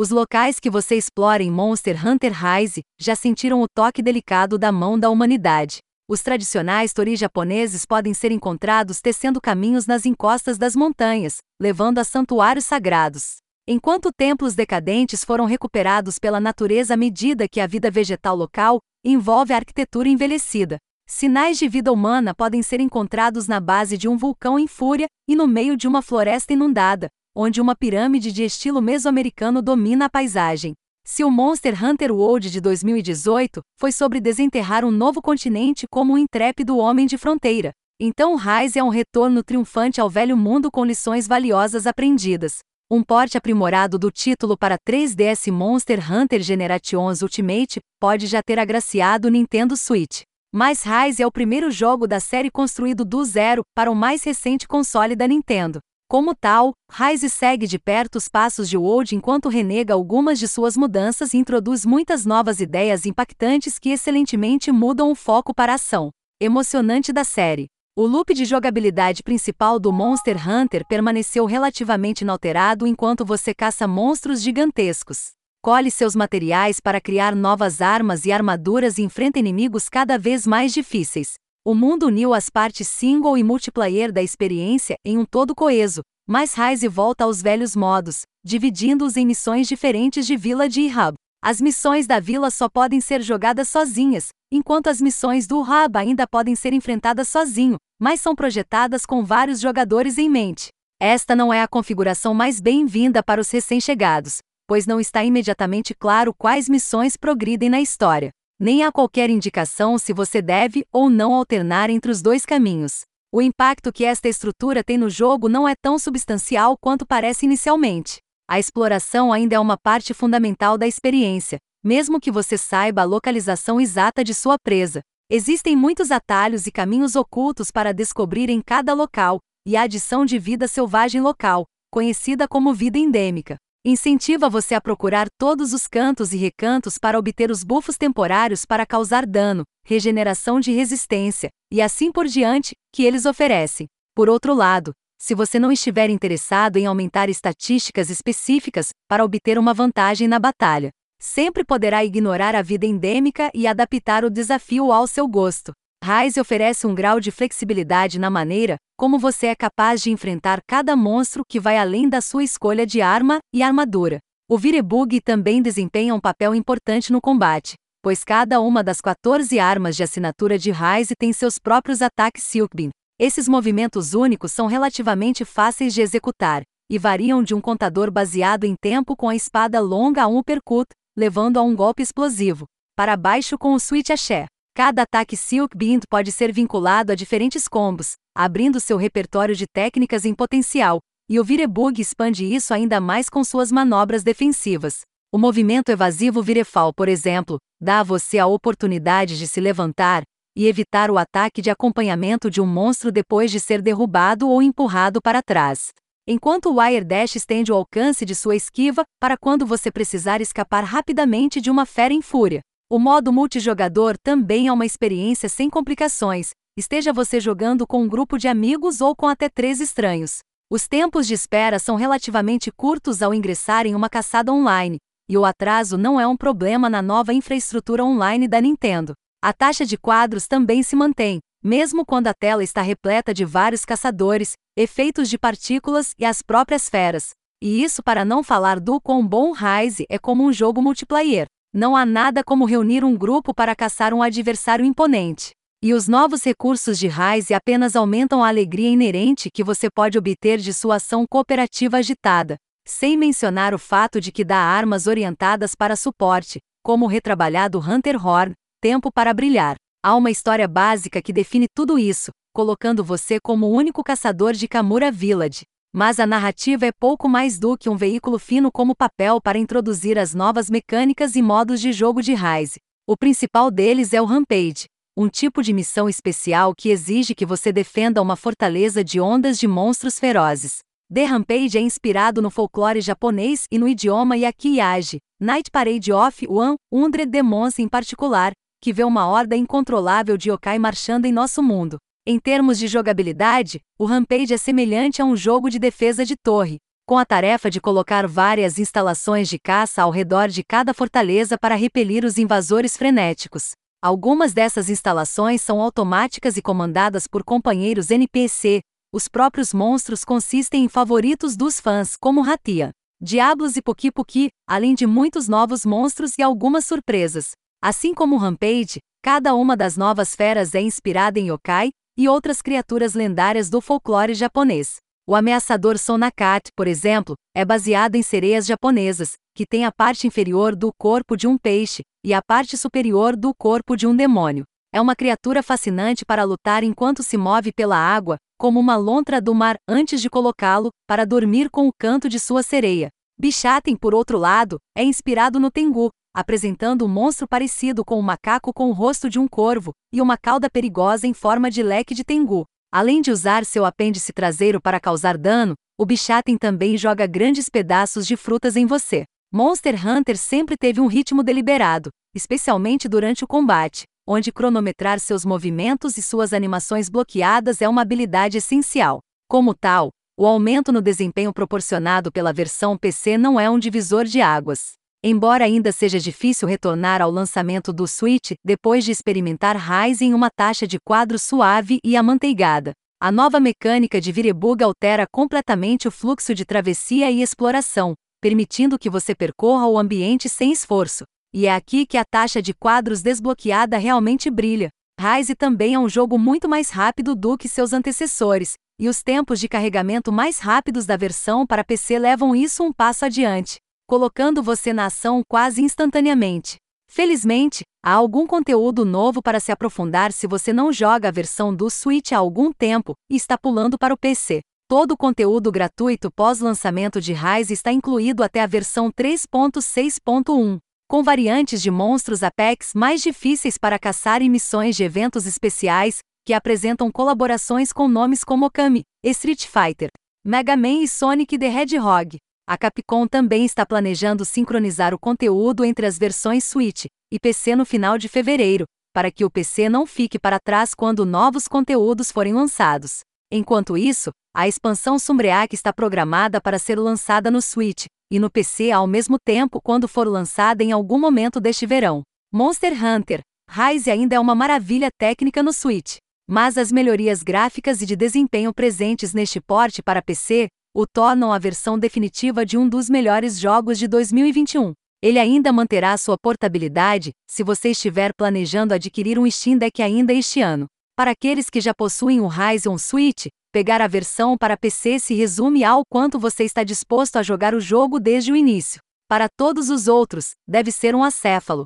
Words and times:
Os 0.00 0.10
locais 0.10 0.60
que 0.60 0.70
você 0.70 0.94
explora 0.94 1.42
em 1.42 1.50
Monster 1.50 2.06
Hunter 2.06 2.32
Rise 2.32 2.82
já 3.00 3.16
sentiram 3.16 3.60
o 3.60 3.66
toque 3.66 4.00
delicado 4.00 4.56
da 4.56 4.70
mão 4.70 4.96
da 4.96 5.10
humanidade. 5.10 5.78
Os 6.08 6.22
tradicionais 6.22 6.92
toris 6.92 7.18
japoneses 7.18 7.84
podem 7.84 8.14
ser 8.14 8.30
encontrados 8.30 9.00
tecendo 9.00 9.40
caminhos 9.40 9.88
nas 9.88 10.06
encostas 10.06 10.56
das 10.56 10.76
montanhas, 10.76 11.38
levando 11.60 11.98
a 11.98 12.04
santuários 12.04 12.64
sagrados. 12.64 13.38
Enquanto 13.66 14.12
templos 14.16 14.54
decadentes 14.54 15.24
foram 15.24 15.46
recuperados 15.46 16.16
pela 16.16 16.38
natureza 16.38 16.94
à 16.94 16.96
medida 16.96 17.48
que 17.48 17.60
a 17.60 17.66
vida 17.66 17.90
vegetal 17.90 18.36
local 18.36 18.78
envolve 19.04 19.52
a 19.52 19.56
arquitetura 19.56 20.08
envelhecida. 20.08 20.78
Sinais 21.08 21.58
de 21.58 21.66
vida 21.66 21.92
humana 21.92 22.32
podem 22.36 22.62
ser 22.62 22.78
encontrados 22.78 23.48
na 23.48 23.58
base 23.58 23.98
de 23.98 24.06
um 24.06 24.16
vulcão 24.16 24.60
em 24.60 24.68
fúria 24.68 25.08
e 25.26 25.34
no 25.34 25.48
meio 25.48 25.76
de 25.76 25.88
uma 25.88 26.02
floresta 26.02 26.52
inundada, 26.52 27.08
onde 27.40 27.60
uma 27.60 27.76
pirâmide 27.76 28.32
de 28.32 28.42
estilo 28.42 28.82
mesoamericano 28.82 29.62
domina 29.62 30.06
a 30.06 30.10
paisagem. 30.10 30.74
Se 31.06 31.22
o 31.22 31.30
Monster 31.30 31.72
Hunter 31.82 32.12
World 32.12 32.50
de 32.50 32.60
2018 32.60 33.60
foi 33.78 33.92
sobre 33.92 34.20
desenterrar 34.20 34.84
um 34.84 34.90
novo 34.90 35.22
continente 35.22 35.86
como 35.88 36.14
um 36.14 36.18
intrépido 36.18 36.76
homem 36.76 37.06
de 37.06 37.16
fronteira, 37.16 37.70
então 38.00 38.34
Rise 38.34 38.80
é 38.80 38.82
um 38.82 38.88
retorno 38.88 39.44
triunfante 39.44 40.00
ao 40.00 40.10
velho 40.10 40.36
mundo 40.36 40.68
com 40.68 40.84
lições 40.84 41.28
valiosas 41.28 41.86
aprendidas. 41.86 42.58
Um 42.90 43.04
porte 43.04 43.38
aprimorado 43.38 44.00
do 44.00 44.10
título 44.10 44.58
para 44.58 44.76
3DS 44.76 45.52
Monster 45.52 46.12
Hunter 46.12 46.42
Generations 46.42 47.22
Ultimate 47.22 47.78
pode 48.00 48.26
já 48.26 48.42
ter 48.42 48.58
agraciado 48.58 49.28
o 49.28 49.30
Nintendo 49.30 49.76
Switch. 49.76 50.22
Mas 50.52 50.82
Rise 50.82 51.22
é 51.22 51.26
o 51.26 51.30
primeiro 51.30 51.70
jogo 51.70 52.08
da 52.08 52.18
série 52.18 52.50
construído 52.50 53.04
do 53.04 53.24
zero 53.24 53.62
para 53.76 53.92
o 53.92 53.94
mais 53.94 54.24
recente 54.24 54.66
console 54.66 55.14
da 55.14 55.28
Nintendo. 55.28 55.78
Como 56.10 56.34
tal, 56.34 56.72
Rise 56.90 57.28
segue 57.28 57.66
de 57.66 57.78
perto 57.78 58.16
os 58.16 58.28
passos 58.28 58.66
de 58.66 58.78
Wold 58.78 59.14
enquanto 59.14 59.50
renega 59.50 59.92
algumas 59.92 60.38
de 60.38 60.48
suas 60.48 60.74
mudanças 60.74 61.34
e 61.34 61.36
introduz 61.36 61.84
muitas 61.84 62.24
novas 62.24 62.60
ideias 62.60 63.04
impactantes 63.04 63.78
que 63.78 63.90
excelentemente 63.90 64.72
mudam 64.72 65.10
o 65.10 65.14
foco 65.14 65.52
para 65.52 65.72
a 65.72 65.74
ação 65.74 66.10
emocionante 66.40 67.12
da 67.12 67.24
série. 67.24 67.66
O 67.94 68.06
loop 68.06 68.32
de 68.32 68.46
jogabilidade 68.46 69.22
principal 69.22 69.78
do 69.78 69.92
Monster 69.92 70.36
Hunter 70.48 70.86
permaneceu 70.88 71.44
relativamente 71.44 72.22
inalterado 72.22 72.86
enquanto 72.86 73.22
você 73.22 73.52
caça 73.52 73.86
monstros 73.86 74.40
gigantescos. 74.40 75.32
Colhe 75.60 75.90
seus 75.90 76.16
materiais 76.16 76.80
para 76.80 77.02
criar 77.02 77.36
novas 77.36 77.82
armas 77.82 78.24
e 78.24 78.32
armaduras 78.32 78.96
e 78.96 79.02
enfrenta 79.02 79.40
inimigos 79.40 79.90
cada 79.90 80.16
vez 80.16 80.46
mais 80.46 80.72
difíceis. 80.72 81.34
O 81.68 81.74
mundo 81.74 82.06
uniu 82.06 82.32
as 82.32 82.48
partes 82.48 82.88
single 82.88 83.36
e 83.36 83.44
multiplayer 83.44 84.10
da 84.10 84.22
experiência 84.22 84.96
em 85.04 85.18
um 85.18 85.24
todo 85.26 85.54
coeso, 85.54 86.00
mas 86.26 86.54
Rise 86.54 86.88
volta 86.88 87.24
aos 87.24 87.42
velhos 87.42 87.76
modos, 87.76 88.22
dividindo-os 88.42 89.18
em 89.18 89.26
missões 89.26 89.68
diferentes 89.68 90.26
de 90.26 90.34
Village 90.34 90.80
e 90.80 90.88
Hub. 90.88 91.12
As 91.44 91.60
missões 91.60 92.06
da 92.06 92.18
vila 92.20 92.50
só 92.50 92.70
podem 92.70 93.02
ser 93.02 93.20
jogadas 93.20 93.68
sozinhas, 93.68 94.28
enquanto 94.50 94.86
as 94.86 94.98
missões 94.98 95.46
do 95.46 95.60
Hub 95.60 95.94
ainda 95.94 96.26
podem 96.26 96.56
ser 96.56 96.72
enfrentadas 96.72 97.28
sozinho, 97.28 97.76
mas 98.00 98.22
são 98.22 98.34
projetadas 98.34 99.04
com 99.04 99.22
vários 99.22 99.60
jogadores 99.60 100.16
em 100.16 100.30
mente. 100.30 100.68
Esta 100.98 101.36
não 101.36 101.52
é 101.52 101.60
a 101.60 101.68
configuração 101.68 102.32
mais 102.32 102.62
bem-vinda 102.62 103.22
para 103.22 103.42
os 103.42 103.50
recém-chegados, 103.50 104.38
pois 104.66 104.86
não 104.86 104.98
está 104.98 105.22
imediatamente 105.22 105.94
claro 105.94 106.32
quais 106.32 106.66
missões 106.66 107.14
progridem 107.14 107.68
na 107.68 107.78
história 107.82 108.30
nem 108.60 108.82
há 108.82 108.90
qualquer 108.90 109.30
indicação 109.30 109.96
se 109.98 110.12
você 110.12 110.42
deve 110.42 110.84
ou 110.92 111.08
não 111.08 111.32
alternar 111.32 111.90
entre 111.90 112.10
os 112.10 112.20
dois 112.20 112.44
caminhos. 112.44 113.02
O 113.30 113.40
impacto 113.40 113.92
que 113.92 114.04
esta 114.04 114.28
estrutura 114.28 114.82
tem 114.82 114.98
no 114.98 115.08
jogo 115.08 115.48
não 115.48 115.68
é 115.68 115.74
tão 115.80 115.98
substancial 115.98 116.76
quanto 116.76 117.06
parece 117.06 117.46
inicialmente. 117.46 118.18
A 118.48 118.58
exploração 118.58 119.32
ainda 119.32 119.54
é 119.54 119.60
uma 119.60 119.76
parte 119.76 120.12
fundamental 120.12 120.76
da 120.76 120.88
experiência, 120.88 121.58
mesmo 121.84 122.18
que 122.18 122.32
você 122.32 122.58
saiba 122.58 123.02
a 123.02 123.04
localização 123.04 123.80
exata 123.80 124.24
de 124.24 124.34
sua 124.34 124.58
presa. 124.58 125.02
Existem 125.30 125.76
muitos 125.76 126.10
atalhos 126.10 126.66
e 126.66 126.72
caminhos 126.72 127.14
ocultos 127.14 127.70
para 127.70 127.92
descobrir 127.92 128.48
em 128.48 128.62
cada 128.62 128.94
local, 128.94 129.38
e 129.66 129.76
a 129.76 129.82
adição 129.82 130.24
de 130.24 130.38
vida 130.38 130.66
selvagem 130.66 131.20
local, 131.20 131.66
conhecida 131.90 132.48
como 132.48 132.72
vida 132.72 132.98
endêmica, 132.98 133.56
Incentiva 133.90 134.50
você 134.50 134.74
a 134.74 134.82
procurar 134.82 135.30
todos 135.38 135.72
os 135.72 135.86
cantos 135.86 136.34
e 136.34 136.36
recantos 136.36 136.98
para 136.98 137.18
obter 137.18 137.50
os 137.50 137.64
buffos 137.64 137.96
temporários 137.96 138.66
para 138.66 138.84
causar 138.84 139.24
dano, 139.24 139.64
regeneração 139.82 140.60
de 140.60 140.72
resistência, 140.72 141.48
e 141.72 141.80
assim 141.80 142.12
por 142.12 142.26
diante, 142.26 142.74
que 142.92 143.02
eles 143.02 143.24
oferecem. 143.24 143.86
Por 144.14 144.28
outro 144.28 144.52
lado, 144.52 144.92
se 145.18 145.34
você 145.34 145.58
não 145.58 145.72
estiver 145.72 146.10
interessado 146.10 146.76
em 146.76 146.84
aumentar 146.84 147.30
estatísticas 147.30 148.10
específicas 148.10 148.90
para 149.08 149.24
obter 149.24 149.58
uma 149.58 149.72
vantagem 149.72 150.28
na 150.28 150.38
batalha, 150.38 150.90
sempre 151.18 151.64
poderá 151.64 152.04
ignorar 152.04 152.54
a 152.54 152.60
vida 152.60 152.84
endêmica 152.84 153.50
e 153.54 153.66
adaptar 153.66 154.22
o 154.22 154.28
desafio 154.28 154.92
ao 154.92 155.06
seu 155.06 155.26
gosto. 155.26 155.72
Rise 156.08 156.40
oferece 156.40 156.86
um 156.86 156.94
grau 156.94 157.20
de 157.20 157.30
flexibilidade 157.30 158.18
na 158.18 158.30
maneira 158.30 158.76
como 158.96 159.18
você 159.18 159.48
é 159.48 159.54
capaz 159.54 160.02
de 160.02 160.10
enfrentar 160.10 160.60
cada 160.66 160.96
monstro 160.96 161.44
que 161.46 161.60
vai 161.60 161.76
além 161.76 162.08
da 162.08 162.20
sua 162.20 162.42
escolha 162.42 162.86
de 162.86 163.02
arma 163.02 163.38
e 163.54 163.62
armadura. 163.62 164.18
O 164.50 164.56
Virebug 164.56 165.20
também 165.20 165.60
desempenha 165.60 166.14
um 166.14 166.20
papel 166.20 166.54
importante 166.54 167.12
no 167.12 167.20
combate, 167.20 167.74
pois 168.02 168.24
cada 168.24 168.60
uma 168.60 168.82
das 168.82 169.00
14 169.00 169.58
armas 169.58 169.94
de 169.94 170.02
assinatura 170.02 170.58
de 170.58 170.72
Rise 170.72 171.14
tem 171.16 171.32
seus 171.32 171.58
próprios 171.58 172.00
ataques 172.00 172.42
Silkbeam. 172.42 172.90
Esses 173.20 173.46
movimentos 173.46 174.14
únicos 174.14 174.50
são 174.50 174.66
relativamente 174.66 175.44
fáceis 175.44 175.92
de 175.92 176.00
executar, 176.00 176.62
e 176.90 176.98
variam 176.98 177.42
de 177.42 177.54
um 177.54 177.60
contador 177.60 178.10
baseado 178.10 178.64
em 178.64 178.74
tempo 178.74 179.14
com 179.14 179.28
a 179.28 179.36
espada 179.36 179.78
longa 179.78 180.22
a 180.22 180.26
um 180.26 180.38
uppercut, 180.38 180.88
levando 181.14 181.58
a 181.58 181.62
um 181.62 181.76
golpe 181.76 182.02
explosivo, 182.02 182.64
para 182.96 183.16
baixo 183.16 183.58
com 183.58 183.74
o 183.74 183.78
Switch 183.78 184.10
Axé. 184.10 184.46
Cada 184.78 185.02
ataque 185.02 185.36
Silk 185.36 185.76
Bind 185.76 186.04
pode 186.08 186.30
ser 186.30 186.52
vinculado 186.52 187.10
a 187.10 187.16
diferentes 187.16 187.66
combos, 187.66 188.12
abrindo 188.32 188.78
seu 188.78 188.96
repertório 188.96 189.56
de 189.56 189.66
técnicas 189.66 190.24
em 190.24 190.32
potencial, 190.32 191.00
e 191.28 191.40
o 191.40 191.42
Virebug 191.42 192.00
expande 192.00 192.44
isso 192.44 192.72
ainda 192.72 193.00
mais 193.00 193.28
com 193.28 193.42
suas 193.42 193.72
manobras 193.72 194.22
defensivas. 194.22 195.00
O 195.32 195.36
movimento 195.36 195.88
evasivo 195.88 196.40
Virefal, 196.40 196.94
por 196.94 197.08
exemplo, 197.08 197.58
dá 197.82 197.98
a 197.98 198.02
você 198.04 198.38
a 198.38 198.46
oportunidade 198.46 199.36
de 199.36 199.48
se 199.48 199.60
levantar 199.60 200.22
e 200.56 200.68
evitar 200.68 201.10
o 201.10 201.18
ataque 201.18 201.60
de 201.60 201.70
acompanhamento 201.70 202.48
de 202.48 202.60
um 202.60 202.66
monstro 202.66 203.10
depois 203.10 203.50
de 203.50 203.58
ser 203.58 203.82
derrubado 203.82 204.48
ou 204.48 204.62
empurrado 204.62 205.20
para 205.20 205.42
trás. 205.42 205.88
Enquanto 206.24 206.66
o 206.66 206.78
Wire 206.78 207.04
Dash 207.04 207.34
estende 207.34 207.72
o 207.72 207.74
alcance 207.74 208.24
de 208.24 208.36
sua 208.36 208.54
esquiva 208.54 209.02
para 209.20 209.36
quando 209.36 209.66
você 209.66 209.90
precisar 209.90 210.40
escapar 210.40 210.84
rapidamente 210.84 211.60
de 211.60 211.68
uma 211.68 211.84
fera 211.84 212.14
em 212.14 212.22
fúria. 212.22 212.60
O 212.90 212.98
modo 212.98 213.30
multijogador 213.30 214.16
também 214.16 214.68
é 214.68 214.72
uma 214.72 214.86
experiência 214.86 215.46
sem 215.46 215.68
complicações, 215.68 216.52
esteja 216.74 217.12
você 217.12 217.38
jogando 217.38 217.86
com 217.86 218.02
um 218.02 218.08
grupo 218.08 218.38
de 218.38 218.48
amigos 218.48 219.02
ou 219.02 219.14
com 219.14 219.26
até 219.26 219.46
três 219.46 219.78
estranhos. 219.78 220.38
Os 220.72 220.88
tempos 220.88 221.26
de 221.26 221.34
espera 221.34 221.78
são 221.78 221.96
relativamente 221.96 222.72
curtos 222.72 223.20
ao 223.20 223.34
ingressar 223.34 223.84
em 223.84 223.94
uma 223.94 224.08
caçada 224.08 224.50
online, 224.50 224.96
e 225.28 225.36
o 225.36 225.44
atraso 225.44 225.98
não 225.98 226.18
é 226.18 226.26
um 226.26 226.34
problema 226.34 226.88
na 226.88 227.02
nova 227.02 227.34
infraestrutura 227.34 228.02
online 228.02 228.48
da 228.48 228.58
Nintendo. 228.58 229.12
A 229.44 229.52
taxa 229.52 229.84
de 229.84 229.98
quadros 229.98 230.48
também 230.48 230.82
se 230.82 230.96
mantém, 230.96 231.40
mesmo 231.62 232.06
quando 232.06 232.28
a 232.28 232.32
tela 232.32 232.64
está 232.64 232.80
repleta 232.80 233.34
de 233.34 233.44
vários 233.44 233.84
caçadores, 233.84 234.54
efeitos 234.74 235.28
de 235.28 235.36
partículas 235.36 236.14
e 236.18 236.24
as 236.24 236.40
próprias 236.40 236.88
feras. 236.88 237.32
E 237.62 237.84
isso 237.84 238.02
para 238.02 238.24
não 238.24 238.42
falar 238.42 238.80
do 238.80 238.98
quão 238.98 239.26
bom 239.26 239.52
Rise 239.52 240.06
é 240.08 240.18
como 240.18 240.42
um 240.42 240.54
jogo 240.54 240.80
multiplayer. 240.80 241.46
Não 241.78 241.94
há 241.94 242.04
nada 242.04 242.42
como 242.42 242.64
reunir 242.64 243.04
um 243.04 243.16
grupo 243.16 243.54
para 243.54 243.72
caçar 243.72 244.12
um 244.12 244.20
adversário 244.20 244.84
imponente. 244.84 245.52
E 245.80 245.94
os 245.94 246.08
novos 246.08 246.42
recursos 246.42 246.98
de 246.98 247.06
Rise 247.06 247.54
apenas 247.54 247.94
aumentam 247.94 248.42
a 248.42 248.48
alegria 248.48 248.88
inerente 248.88 249.48
que 249.48 249.62
você 249.62 249.88
pode 249.88 250.18
obter 250.18 250.58
de 250.58 250.74
sua 250.74 250.96
ação 250.96 251.24
cooperativa 251.24 251.98
agitada, 251.98 252.56
sem 252.84 253.16
mencionar 253.16 253.72
o 253.74 253.78
fato 253.78 254.20
de 254.20 254.32
que 254.32 254.44
dá 254.44 254.56
armas 254.56 255.06
orientadas 255.06 255.76
para 255.76 255.94
suporte, 255.94 256.58
como 256.82 257.04
o 257.04 257.08
retrabalhado 257.08 257.78
Hunter 257.78 258.26
Horn, 258.26 258.54
Tempo 258.82 259.12
para 259.12 259.32
Brilhar. 259.32 259.76
Há 260.04 260.16
uma 260.16 260.32
história 260.32 260.66
básica 260.66 261.22
que 261.22 261.32
define 261.32 261.68
tudo 261.72 261.96
isso, 261.96 262.32
colocando 262.52 263.04
você 263.04 263.38
como 263.40 263.66
o 263.66 263.72
único 263.72 264.02
caçador 264.02 264.52
de 264.52 264.66
Kamura 264.66 265.12
Village. 265.12 265.62
Mas 266.00 266.20
a 266.20 266.26
narrativa 266.28 266.86
é 266.86 266.92
pouco 266.92 267.28
mais 267.28 267.58
do 267.58 267.76
que 267.76 267.90
um 267.90 267.96
veículo 267.96 268.38
fino 268.38 268.70
como 268.70 268.94
papel 268.94 269.40
para 269.40 269.58
introduzir 269.58 270.16
as 270.16 270.32
novas 270.32 270.70
mecânicas 270.70 271.34
e 271.34 271.42
modos 271.42 271.80
de 271.80 271.92
jogo 271.92 272.22
de 272.22 272.34
Rise. 272.34 272.78
O 273.04 273.16
principal 273.16 273.68
deles 273.68 274.12
é 274.12 274.22
o 274.22 274.24
Rampage, 274.24 274.84
um 275.16 275.28
tipo 275.28 275.60
de 275.60 275.72
missão 275.72 276.08
especial 276.08 276.72
que 276.72 276.90
exige 276.90 277.34
que 277.34 277.44
você 277.44 277.72
defenda 277.72 278.22
uma 278.22 278.36
fortaleza 278.36 279.02
de 279.02 279.20
ondas 279.20 279.58
de 279.58 279.66
monstros 279.66 280.20
ferozes. 280.20 280.78
The 281.12 281.24
Rampage 281.24 281.76
é 281.76 281.80
inspirado 281.80 282.40
no 282.40 282.48
folclore 282.48 283.00
japonês 283.00 283.64
e 283.68 283.76
no 283.76 283.88
idioma 283.88 284.36
Yakiage, 284.36 285.18
Night 285.40 285.68
Parade 285.68 286.12
of 286.12 286.46
One 286.48 286.76
Hundred 286.92 287.28
Demons 287.28 287.76
em 287.80 287.88
particular, 287.88 288.52
que 288.80 288.92
vê 288.92 289.02
uma 289.02 289.26
horda 289.26 289.56
incontrolável 289.56 290.36
de 290.36 290.48
yokai 290.48 290.78
marchando 290.78 291.24
em 291.24 291.32
nosso 291.32 291.60
mundo. 291.60 291.98
Em 292.30 292.38
termos 292.38 292.78
de 292.78 292.86
jogabilidade, 292.88 293.80
o 293.98 294.04
Rampage 294.04 294.52
é 294.52 294.58
semelhante 294.58 295.22
a 295.22 295.24
um 295.24 295.34
jogo 295.34 295.70
de 295.70 295.78
defesa 295.78 296.26
de 296.26 296.36
torre. 296.36 296.76
com 297.06 297.16
a 297.16 297.24
tarefa 297.24 297.70
de 297.70 297.80
colocar 297.80 298.26
várias 298.26 298.78
instalações 298.78 299.48
de 299.48 299.58
caça 299.58 300.02
ao 300.02 300.10
redor 300.10 300.48
de 300.48 300.62
cada 300.62 300.92
fortaleza 300.92 301.56
para 301.56 301.74
repelir 301.74 302.22
os 302.26 302.36
invasores 302.36 302.98
frenéticos. 302.98 303.70
Algumas 304.02 304.52
dessas 304.52 304.90
instalações 304.90 305.62
são 305.62 305.80
automáticas 305.80 306.58
e 306.58 306.60
comandadas 306.60 307.26
por 307.26 307.42
companheiros 307.42 308.10
NPC. 308.10 308.82
Os 309.10 309.26
próprios 309.26 309.72
monstros 309.72 310.22
consistem 310.22 310.84
em 310.84 310.88
favoritos 310.88 311.56
dos 311.56 311.80
fãs, 311.80 312.14
como 312.14 312.42
Ratia, 312.42 312.90
Diablos 313.22 313.74
e 313.78 313.80
Puki 313.80 314.12
Puki, 314.12 314.50
além 314.68 314.94
de 314.94 315.06
muitos 315.06 315.48
novos 315.48 315.86
monstros 315.86 316.32
e 316.38 316.42
algumas 316.42 316.84
surpresas. 316.84 317.52
Assim 317.82 318.12
como 318.12 318.36
Rampage, 318.36 318.98
cada 319.22 319.54
uma 319.54 319.74
das 319.74 319.96
novas 319.96 320.34
feras 320.34 320.74
é 320.74 320.82
inspirada 320.82 321.40
em 321.40 321.48
yokai 321.50 321.90
e 322.18 322.28
outras 322.28 322.60
criaturas 322.60 323.14
lendárias 323.14 323.70
do 323.70 323.80
folclore 323.80 324.34
japonês. 324.34 324.96
O 325.24 325.36
ameaçador 325.36 325.96
Sonakat, 325.96 326.72
por 326.74 326.88
exemplo, 326.88 327.36
é 327.54 327.64
baseado 327.64 328.16
em 328.16 328.22
sereias 328.22 328.66
japonesas, 328.66 329.34
que 329.54 329.64
têm 329.64 329.84
a 329.84 329.92
parte 329.92 330.26
inferior 330.26 330.74
do 330.74 330.90
corpo 330.98 331.36
de 331.36 331.46
um 331.46 331.56
peixe 331.56 332.02
e 332.24 332.34
a 332.34 332.42
parte 332.42 332.76
superior 332.76 333.36
do 333.36 333.54
corpo 333.54 333.96
de 333.96 334.04
um 334.04 334.16
demônio. 334.16 334.64
É 334.92 335.00
uma 335.00 335.14
criatura 335.14 335.62
fascinante 335.62 336.24
para 336.24 336.42
lutar 336.42 336.82
enquanto 336.82 337.22
se 337.22 337.36
move 337.36 337.70
pela 337.72 337.96
água, 337.96 338.36
como 338.58 338.80
uma 338.80 338.96
lontra 338.96 339.40
do 339.40 339.54
mar 339.54 339.76
antes 339.86 340.20
de 340.20 340.28
colocá-lo 340.28 340.90
para 341.06 341.24
dormir 341.24 341.70
com 341.70 341.86
o 341.86 341.92
canto 341.96 342.28
de 342.28 342.40
sua 342.40 342.64
sereia. 342.64 343.10
Bichaten, 343.38 343.96
por 343.96 344.12
outro 344.12 344.38
lado, 344.38 344.78
é 344.96 345.04
inspirado 345.04 345.60
no 345.60 345.70
Tengu, 345.70 346.10
apresentando 346.38 347.04
um 347.04 347.08
monstro 347.08 347.48
parecido 347.48 348.04
com 348.04 348.16
um 348.16 348.22
macaco 348.22 348.72
com 348.72 348.88
o 348.88 348.92
rosto 348.92 349.28
de 349.28 349.40
um 349.40 349.48
corvo 349.48 349.90
e 350.12 350.22
uma 350.22 350.38
cauda 350.38 350.70
perigosa 350.70 351.26
em 351.26 351.34
forma 351.34 351.68
de 351.68 351.82
leque 351.82 352.14
de 352.14 352.22
Tengu. 352.22 352.64
Além 352.92 353.20
de 353.20 353.32
usar 353.32 353.64
seu 353.64 353.84
apêndice 353.84 354.32
traseiro 354.32 354.80
para 354.80 355.00
causar 355.00 355.36
dano, 355.36 355.74
o 355.98 356.06
Bichaten 356.06 356.56
também 356.56 356.96
joga 356.96 357.26
grandes 357.26 357.68
pedaços 357.68 358.24
de 358.24 358.36
frutas 358.36 358.76
em 358.76 358.86
você. 358.86 359.24
Monster 359.52 359.96
Hunter 360.06 360.38
sempre 360.38 360.76
teve 360.76 361.00
um 361.00 361.08
ritmo 361.08 361.42
deliberado, 361.42 362.10
especialmente 362.32 363.08
durante 363.08 363.42
o 363.42 363.48
combate, 363.48 364.04
onde 364.24 364.52
cronometrar 364.52 365.18
seus 365.18 365.44
movimentos 365.44 366.16
e 366.16 366.22
suas 366.22 366.52
animações 366.52 367.08
bloqueadas 367.08 367.82
é 367.82 367.88
uma 367.88 368.02
habilidade 368.02 368.58
essencial. 368.58 369.18
Como 369.48 369.74
tal, 369.74 370.10
o 370.38 370.46
aumento 370.46 370.92
no 370.92 371.02
desempenho 371.02 371.52
proporcionado 371.52 372.30
pela 372.30 372.52
versão 372.52 372.96
PC 372.96 373.36
não 373.36 373.58
é 373.58 373.68
um 373.68 373.76
divisor 373.76 374.24
de 374.24 374.40
águas. 374.40 374.97
Embora 375.22 375.64
ainda 375.64 375.90
seja 375.90 376.20
difícil 376.20 376.68
retornar 376.68 377.20
ao 377.20 377.28
lançamento 377.28 377.92
do 377.92 378.06
Switch 378.06 378.52
depois 378.64 379.04
de 379.04 379.10
experimentar 379.10 379.76
Rise 379.76 380.24
em 380.24 380.32
uma 380.32 380.48
taxa 380.48 380.86
de 380.86 380.96
quadro 381.00 381.36
suave 381.40 381.98
e 382.04 382.16
amanteigada, 382.16 382.92
a 383.20 383.32
nova 383.32 383.58
mecânica 383.58 384.20
de 384.20 384.30
Virebug 384.30 384.80
altera 384.84 385.26
completamente 385.28 386.06
o 386.06 386.10
fluxo 386.12 386.54
de 386.54 386.64
travessia 386.64 387.32
e 387.32 387.42
exploração, 387.42 388.14
permitindo 388.40 388.96
que 388.96 389.10
você 389.10 389.34
percorra 389.34 389.88
o 389.88 389.98
ambiente 389.98 390.48
sem 390.48 390.70
esforço. 390.70 391.24
E 391.52 391.66
é 391.66 391.74
aqui 391.74 392.06
que 392.06 392.16
a 392.16 392.24
taxa 392.24 392.62
de 392.62 392.72
quadros 392.72 393.20
desbloqueada 393.20 393.98
realmente 393.98 394.48
brilha. 394.48 394.88
Rise 395.20 395.56
também 395.56 395.94
é 395.94 395.98
um 395.98 396.08
jogo 396.08 396.38
muito 396.38 396.68
mais 396.68 396.90
rápido 396.90 397.34
do 397.34 397.58
que 397.58 397.68
seus 397.68 397.92
antecessores, 397.92 398.74
e 399.00 399.08
os 399.08 399.20
tempos 399.20 399.58
de 399.58 399.68
carregamento 399.68 400.30
mais 400.30 400.60
rápidos 400.60 401.06
da 401.06 401.16
versão 401.16 401.66
para 401.66 401.82
PC 401.82 402.20
levam 402.20 402.54
isso 402.54 402.84
um 402.84 402.92
passo 402.92 403.24
adiante 403.24 403.80
colocando 404.08 404.62
você 404.62 404.90
na 404.90 405.04
ação 405.04 405.42
quase 405.46 405.82
instantaneamente. 405.82 406.76
Felizmente, 407.10 407.82
há 408.02 408.12
algum 408.12 408.46
conteúdo 408.46 409.04
novo 409.04 409.42
para 409.42 409.60
se 409.60 409.70
aprofundar 409.70 410.32
se 410.32 410.46
você 410.46 410.72
não 410.72 410.90
joga 410.90 411.28
a 411.28 411.30
versão 411.30 411.74
do 411.74 411.90
Switch 411.90 412.32
há 412.32 412.38
algum 412.38 412.72
tempo 412.72 413.12
e 413.30 413.36
está 413.36 413.58
pulando 413.58 413.98
para 413.98 414.14
o 414.14 414.16
PC. 414.16 414.60
Todo 414.88 415.12
o 415.12 415.16
conteúdo 415.16 415.70
gratuito 415.70 416.30
pós-lançamento 416.30 417.20
de 417.20 417.34
Rise 417.34 417.74
está 417.74 417.92
incluído 417.92 418.42
até 418.42 418.62
a 418.62 418.66
versão 418.66 419.10
3.6.1, 419.12 420.78
com 421.06 421.22
variantes 421.22 421.82
de 421.82 421.90
monstros 421.90 422.42
Apex 422.42 422.94
mais 422.94 423.20
difíceis 423.20 423.76
para 423.76 423.98
caçar 423.98 424.40
e 424.40 424.48
missões 424.48 424.96
de 424.96 425.04
eventos 425.04 425.46
especiais, 425.46 426.20
que 426.46 426.54
apresentam 426.54 427.12
colaborações 427.12 427.92
com 427.92 428.08
nomes 428.08 428.42
como 428.42 428.64
Okami, 428.64 429.02
Street 429.22 429.66
Fighter, 429.66 430.08
Mega 430.42 430.78
Man 430.78 431.02
e 431.02 431.08
Sonic 431.08 431.58
the 431.58 431.66
Hedgehog. 431.66 432.38
A 432.70 432.76
Capcom 432.76 433.26
também 433.26 433.64
está 433.64 433.86
planejando 433.86 434.44
sincronizar 434.44 435.14
o 435.14 435.18
conteúdo 435.18 435.86
entre 435.86 436.04
as 436.04 436.18
versões 436.18 436.64
Switch 436.64 437.06
e 437.32 437.40
PC 437.40 437.74
no 437.74 437.86
final 437.86 438.18
de 438.18 438.28
fevereiro, 438.28 438.84
para 439.10 439.30
que 439.32 439.42
o 439.42 439.50
PC 439.50 439.88
não 439.88 440.04
fique 440.04 440.38
para 440.38 440.60
trás 440.60 440.92
quando 440.92 441.24
novos 441.24 441.66
conteúdos 441.66 442.30
forem 442.30 442.52
lançados. 442.52 443.20
Enquanto 443.50 443.96
isso, 443.96 444.32
a 444.54 444.68
expansão 444.68 445.18
Sumbreak 445.18 445.74
está 445.74 445.94
programada 445.94 446.60
para 446.60 446.78
ser 446.78 446.98
lançada 446.98 447.50
no 447.50 447.62
Switch 447.62 448.04
e 448.30 448.38
no 448.38 448.50
PC 448.50 448.90
ao 448.90 449.06
mesmo 449.06 449.38
tempo 449.42 449.80
quando 449.80 450.06
for 450.06 450.28
lançada 450.28 450.84
em 450.84 450.92
algum 450.92 451.18
momento 451.18 451.60
deste 451.60 451.86
verão. 451.86 452.20
Monster 452.52 452.92
Hunter 453.02 453.40
Rise 453.66 454.10
ainda 454.10 454.36
é 454.36 454.40
uma 454.40 454.54
maravilha 454.54 455.08
técnica 455.18 455.62
no 455.62 455.72
Switch, 455.72 456.16
mas 456.46 456.76
as 456.76 456.92
melhorias 456.92 457.42
gráficas 457.42 458.02
e 458.02 458.06
de 458.06 458.14
desempenho 458.14 458.74
presentes 458.74 459.32
neste 459.32 459.58
porte 459.58 460.02
para 460.02 460.20
PC 460.20 460.68
o 461.00 461.06
tornam 461.06 461.52
a 461.52 461.60
versão 461.60 461.96
definitiva 461.96 462.66
de 462.66 462.76
um 462.76 462.88
dos 462.88 463.08
melhores 463.08 463.56
jogos 463.56 464.00
de 464.00 464.08
2021. 464.08 464.92
Ele 465.22 465.38
ainda 465.38 465.72
manterá 465.72 466.16
sua 466.16 466.36
portabilidade, 466.36 467.30
se 467.48 467.62
você 467.62 467.90
estiver 467.90 468.32
planejando 468.36 468.92
adquirir 468.92 469.38
um 469.38 469.48
Steam 469.48 469.78
Deck 469.78 470.02
ainda 470.02 470.32
este 470.32 470.60
ano. 470.60 470.86
Para 471.16 471.30
aqueles 471.30 471.70
que 471.70 471.80
já 471.80 471.94
possuem 471.94 472.40
o 472.40 472.48
Ryzen 472.48 472.98
Switch, 472.98 473.46
pegar 473.72 474.00
a 474.00 474.08
versão 474.08 474.58
para 474.58 474.76
PC 474.76 475.20
se 475.20 475.34
resume 475.34 475.84
ao 475.84 476.02
quanto 476.10 476.36
você 476.36 476.64
está 476.64 476.82
disposto 476.82 477.36
a 477.36 477.44
jogar 477.44 477.76
o 477.76 477.80
jogo 477.80 478.18
desde 478.18 478.50
o 478.50 478.56
início. 478.56 479.00
Para 479.28 479.46
todos 479.56 479.90
os 479.90 480.08
outros, 480.08 480.54
deve 480.66 480.90
ser 480.90 481.14
um 481.14 481.22
acéfalo. 481.22 481.84